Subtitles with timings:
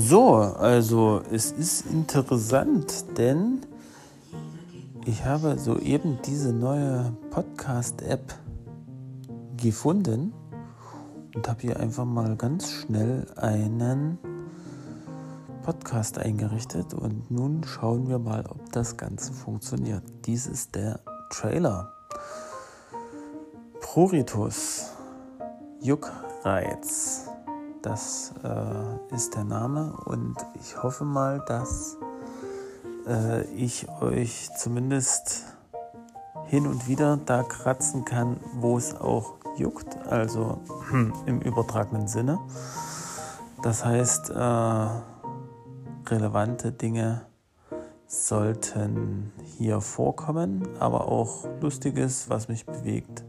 [0.00, 3.62] So, also es ist interessant, denn
[5.06, 8.32] ich habe soeben diese neue Podcast-App
[9.56, 10.32] gefunden
[11.34, 14.18] und habe hier einfach mal ganz schnell einen
[15.64, 20.04] Podcast eingerichtet und nun schauen wir mal, ob das Ganze funktioniert.
[20.26, 21.92] Dies ist der Trailer.
[23.80, 24.92] Pruritus,
[25.82, 27.17] Juckreiz,
[27.82, 31.96] das äh, ist der Name und ich hoffe mal, dass
[33.06, 35.44] äh, ich euch zumindest
[36.46, 40.60] hin und wieder da kratzen kann, wo es auch juckt, also
[41.26, 42.38] im übertragenen Sinne.
[43.62, 44.88] Das heißt, äh,
[46.06, 47.22] relevante Dinge
[48.06, 53.24] sollten hier vorkommen, aber auch Lustiges, was mich bewegt.